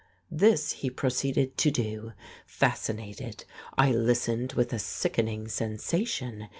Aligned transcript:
This 0.31 0.71
he 0.71 0.89
proceeded 0.89 1.57
to 1.59 1.69
do. 1.69 2.13
Fascinated, 2.47 3.45
I 3.77 3.91
listened 3.91 4.53
with 4.53 4.73
a 4.73 4.79
sickening 4.79 5.47
sensation. 5.47 6.47